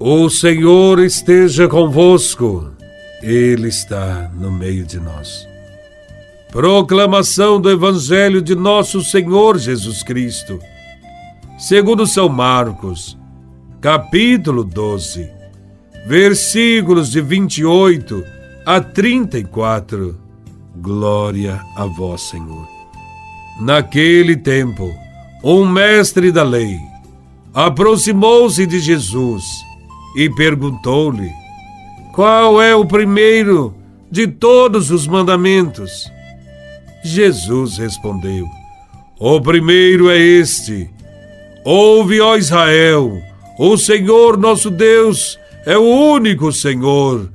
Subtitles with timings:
[0.00, 2.70] O Senhor esteja convosco,
[3.20, 5.44] Ele está no meio de nós.
[6.52, 10.60] Proclamação do Evangelho de Nosso Senhor Jesus Cristo,
[11.58, 13.18] segundo São Marcos,
[13.80, 15.28] capítulo 12,
[16.06, 18.24] versículos de 28
[18.64, 20.16] a 34.
[20.76, 22.68] Glória a Vós, Senhor.
[23.60, 24.94] Naquele tempo,
[25.42, 26.78] um mestre da lei
[27.52, 29.66] aproximou-se de Jesus
[30.18, 31.32] e perguntou-lhe:
[32.12, 33.72] Qual é o primeiro
[34.10, 36.10] de todos os mandamentos?
[37.04, 38.44] Jesus respondeu:
[39.20, 40.90] O primeiro é este:
[41.64, 43.16] Ouve, ó Israel,
[43.60, 47.30] o Senhor nosso Deus é o único Senhor.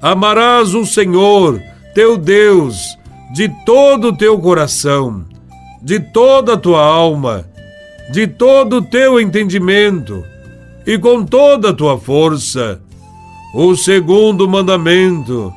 [0.00, 1.60] Amarás o Senhor,
[1.92, 2.96] teu Deus,
[3.34, 5.24] de todo o teu coração,
[5.82, 7.44] de toda a tua alma,
[8.12, 10.24] de todo o teu entendimento
[10.88, 12.80] e com toda a tua força.
[13.54, 15.52] O segundo mandamento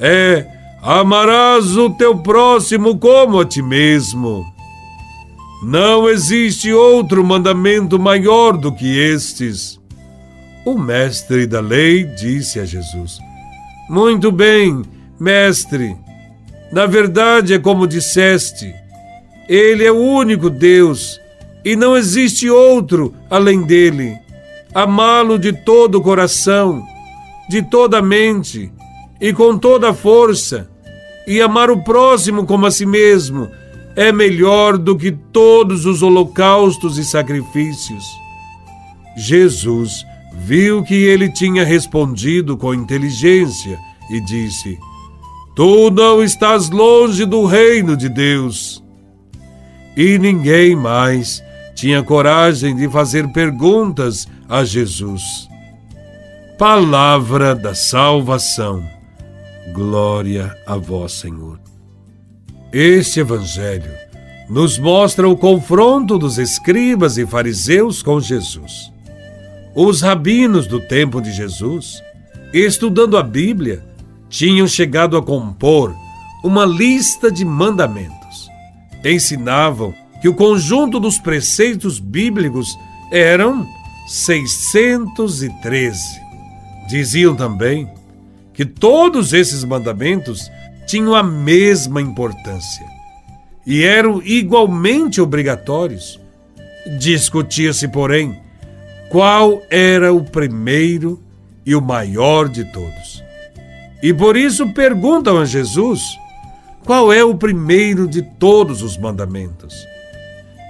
[0.00, 0.44] é:
[0.82, 4.44] amarás o teu próximo como a ti mesmo.
[5.62, 9.80] Não existe outro mandamento maior do que estes.
[10.66, 13.18] O mestre da lei disse a Jesus:
[13.88, 14.82] Muito bem,
[15.20, 15.96] mestre.
[16.72, 18.74] Na verdade é como disseste:
[19.48, 21.20] Ele é o único Deus
[21.64, 24.23] e não existe outro além dele
[24.74, 26.84] amá-lo de todo o coração,
[27.48, 28.72] de toda a mente
[29.20, 30.68] e com toda a força,
[31.26, 33.48] e amar o próximo como a si mesmo,
[33.96, 38.04] é melhor do que todos os holocaustos e sacrifícios.
[39.16, 43.78] Jesus viu que ele tinha respondido com inteligência
[44.10, 44.76] e disse:
[45.54, 48.82] Tu não estás longe do reino de Deus.
[49.96, 51.40] E ninguém mais
[51.76, 55.48] tinha coragem de fazer perguntas a Jesus.
[56.58, 58.84] Palavra da salvação.
[59.72, 61.58] Glória a vós, Senhor.
[62.72, 63.90] Este Evangelho
[64.48, 68.92] nos mostra o confronto dos escribas e fariseus com Jesus.
[69.74, 72.02] Os rabinos do tempo de Jesus,
[72.52, 73.84] estudando a Bíblia,
[74.28, 75.94] tinham chegado a compor
[76.44, 78.48] uma lista de mandamentos.
[79.04, 82.78] Ensinavam que o conjunto dos preceitos bíblicos
[83.10, 83.66] eram
[84.06, 85.98] 613.
[86.88, 87.88] Diziam também
[88.52, 90.50] que todos esses mandamentos
[90.86, 92.86] tinham a mesma importância
[93.66, 96.20] e eram igualmente obrigatórios.
[96.98, 98.38] Discutia-se, porém,
[99.08, 101.22] qual era o primeiro
[101.64, 103.24] e o maior de todos.
[104.02, 106.02] E por isso perguntam a Jesus
[106.84, 109.74] qual é o primeiro de todos os mandamentos.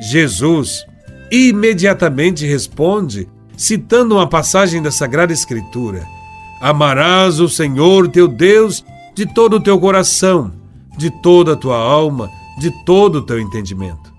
[0.00, 0.86] Jesus
[1.30, 6.06] imediatamente responde, citando uma passagem da Sagrada Escritura:
[6.60, 10.52] Amarás o Senhor teu Deus de todo o teu coração,
[10.96, 14.12] de toda a tua alma, de todo o teu entendimento.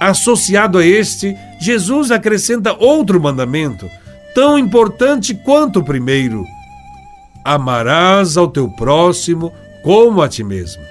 [0.00, 3.88] Associado a este, Jesus acrescenta outro mandamento,
[4.34, 6.44] tão importante quanto o primeiro:
[7.44, 9.52] Amarás ao teu próximo
[9.82, 10.82] como a ti mesmo.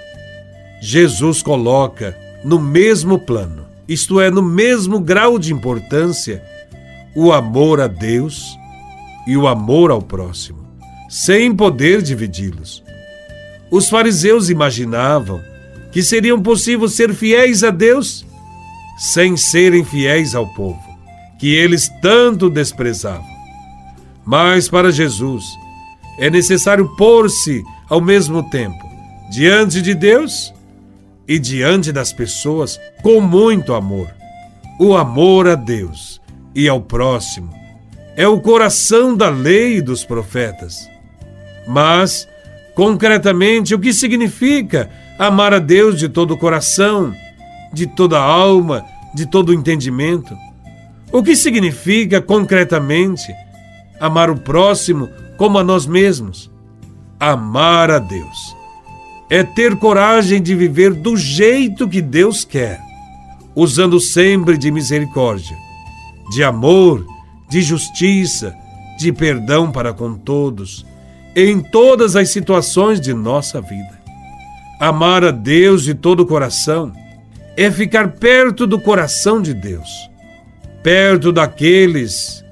[0.81, 6.43] Jesus coloca no mesmo plano isto é, no mesmo grau de importância,
[7.15, 8.57] o amor a Deus
[9.25, 10.59] e o amor ao próximo,
[11.09, 12.83] sem poder dividi-los.
[13.71, 15.41] Os fariseus imaginavam
[15.91, 18.25] que seriam possível ser fiéis a Deus
[18.97, 20.81] sem serem fiéis ao povo,
[21.39, 23.25] que eles tanto desprezavam.
[24.25, 25.45] Mas para Jesus
[26.19, 28.85] é necessário pôr-se ao mesmo tempo
[29.29, 30.53] diante de Deus
[31.27, 34.07] e diante das pessoas com muito amor.
[34.79, 36.21] O amor a Deus
[36.55, 37.53] e ao próximo
[38.15, 40.89] é o coração da lei e dos profetas.
[41.67, 42.27] Mas,
[42.73, 44.89] concretamente, o que significa
[45.19, 47.13] amar a Deus de todo o coração,
[47.73, 48.83] de toda a alma,
[49.13, 50.35] de todo o entendimento?
[51.11, 53.27] O que significa concretamente
[53.99, 56.49] amar o próximo como a nós mesmos?
[57.19, 58.56] Amar a Deus
[59.29, 62.79] é ter coragem de viver do jeito que Deus quer,
[63.55, 65.55] usando sempre de misericórdia,
[66.31, 67.05] de amor,
[67.49, 68.55] de justiça,
[68.97, 70.85] de perdão para com todos,
[71.35, 73.97] em todas as situações de nossa vida.
[74.79, 76.93] Amar a Deus de todo o coração
[77.55, 79.89] é ficar perto do coração de Deus,
[80.83, 82.43] perto daqueles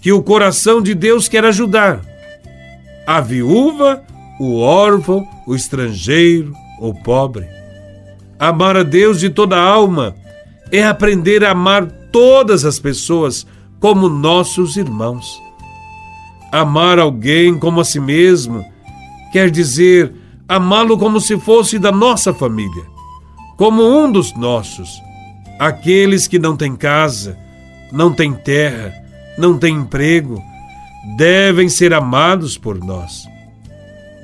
[0.00, 2.02] que o coração de Deus quer ajudar.
[3.06, 4.04] A viúva
[4.38, 7.46] o órfão, o estrangeiro, o pobre.
[8.38, 10.14] Amar a Deus de toda a alma
[10.72, 13.46] é aprender a amar todas as pessoas
[13.80, 15.40] como nossos irmãos.
[16.50, 18.64] Amar alguém como a si mesmo
[19.32, 20.12] quer dizer
[20.48, 22.84] amá-lo como se fosse da nossa família,
[23.56, 25.00] como um dos nossos.
[25.58, 27.36] Aqueles que não têm casa,
[27.92, 28.92] não têm terra,
[29.38, 30.40] não têm emprego,
[31.16, 33.33] devem ser amados por nós.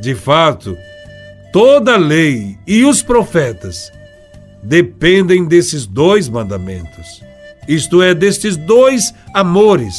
[0.00, 0.79] De fato,
[1.52, 3.93] toda a lei e os profetas
[4.62, 7.23] dependem desses dois mandamentos,
[7.69, 9.94] isto é, destes dois amores: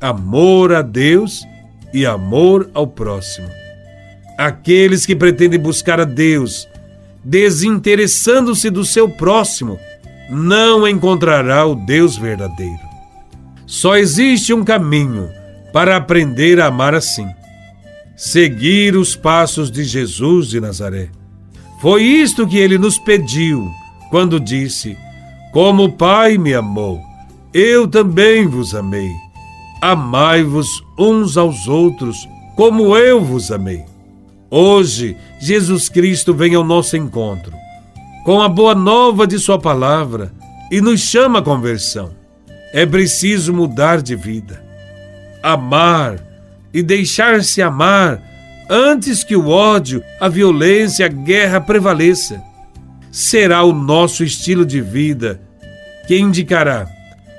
[0.00, 1.44] amor a Deus
[1.92, 3.48] e amor ao próximo.
[4.38, 6.68] Aqueles que pretendem buscar a Deus,
[7.24, 9.76] desinteressando-se do seu próximo,
[10.30, 12.86] não encontrará o Deus verdadeiro.
[13.66, 15.28] Só existe um caminho
[15.72, 17.26] para aprender a amar assim
[18.16, 21.10] seguir os passos de Jesus de Nazaré.
[21.80, 23.70] Foi isto que ele nos pediu
[24.10, 24.96] quando disse:
[25.52, 27.00] Como o Pai me amou,
[27.52, 29.10] eu também vos amei.
[29.82, 30.66] Amai-vos
[30.98, 32.26] uns aos outros,
[32.56, 33.84] como eu vos amei.
[34.50, 37.52] Hoje, Jesus Cristo vem ao nosso encontro
[38.24, 40.32] com a boa nova de Sua palavra
[40.70, 42.10] e nos chama à conversão.
[42.72, 44.64] É preciso mudar de vida,
[45.42, 46.25] amar
[46.76, 48.22] e deixar-se amar
[48.68, 52.42] antes que o ódio, a violência, a guerra prevaleça.
[53.10, 55.40] Será o nosso estilo de vida
[56.06, 56.86] que indicará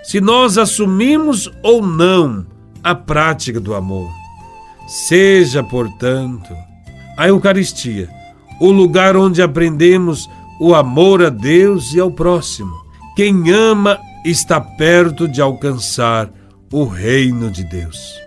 [0.03, 2.47] se nós assumimos ou não
[2.83, 4.09] a prática do amor.
[4.87, 6.51] Seja, portanto,
[7.15, 8.09] a Eucaristia
[8.59, 10.27] o lugar onde aprendemos
[10.59, 12.73] o amor a Deus e ao próximo.
[13.15, 16.27] Quem ama está perto de alcançar
[16.73, 18.26] o reino de Deus.